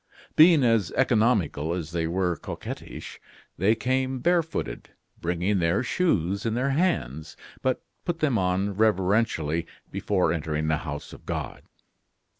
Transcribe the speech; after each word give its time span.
Being 0.35 0.63
as 0.63 0.89
economical 0.93 1.73
as 1.75 1.91
they 1.91 2.07
were 2.07 2.35
coquettish, 2.35 3.21
they 3.59 3.75
came 3.75 4.17
barefooted, 4.17 4.89
bringing 5.19 5.59
their 5.59 5.83
shoes 5.83 6.43
in 6.43 6.55
their 6.55 6.71
hands, 6.71 7.37
but 7.61 7.83
put 8.03 8.17
them 8.17 8.35
on 8.39 8.73
reverentially 8.73 9.67
before 9.91 10.33
entering 10.33 10.69
the 10.69 10.77
house 10.77 11.13
of 11.13 11.27
God. 11.27 11.61